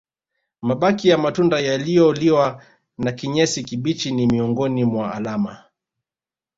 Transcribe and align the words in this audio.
Mabaki 0.61 1.09
ya 1.09 1.17
matunda 1.17 1.59
yaliyoliwa 1.59 2.63
na 2.97 3.11
kinyesi 3.11 3.63
kibichi 3.63 4.11
ni 4.11 4.27
miongoni 4.27 4.83
mwa 4.85 5.13
alama 5.13 5.63